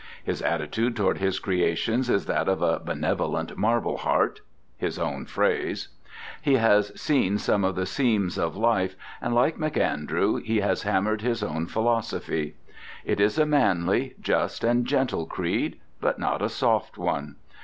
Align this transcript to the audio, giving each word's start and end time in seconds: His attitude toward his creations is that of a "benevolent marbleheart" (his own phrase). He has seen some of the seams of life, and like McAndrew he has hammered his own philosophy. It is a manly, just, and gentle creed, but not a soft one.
His 0.23 0.41
attitude 0.41 0.95
toward 0.95 1.19
his 1.19 1.37
creations 1.37 2.09
is 2.09 2.25
that 2.25 2.49
of 2.49 2.59
a 2.63 2.79
"benevolent 2.79 3.55
marbleheart" 3.55 4.41
(his 4.75 4.97
own 4.97 5.27
phrase). 5.27 5.89
He 6.41 6.55
has 6.55 6.91
seen 6.99 7.37
some 7.37 7.63
of 7.63 7.75
the 7.75 7.85
seams 7.85 8.39
of 8.39 8.57
life, 8.57 8.95
and 9.21 9.35
like 9.35 9.57
McAndrew 9.59 10.43
he 10.43 10.61
has 10.61 10.81
hammered 10.81 11.21
his 11.21 11.43
own 11.43 11.67
philosophy. 11.67 12.55
It 13.05 13.19
is 13.19 13.37
a 13.37 13.45
manly, 13.45 14.15
just, 14.19 14.63
and 14.63 14.87
gentle 14.87 15.27
creed, 15.27 15.79
but 15.99 16.17
not 16.17 16.41
a 16.41 16.49
soft 16.49 16.97
one. 16.97 17.35